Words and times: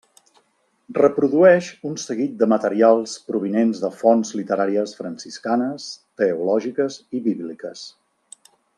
Reprodueix 0.97 1.67
un 1.89 1.99
seguit 2.03 2.33
de 2.39 2.47
materials 2.53 3.13
provinents 3.29 3.83
de 3.85 3.93
fonts 4.01 4.33
literàries 4.41 4.97
franciscanes, 5.03 5.87
teològiques 6.23 6.99
i 7.21 7.27
bíbliques. 7.29 7.87